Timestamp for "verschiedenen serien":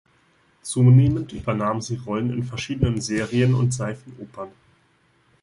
2.41-3.53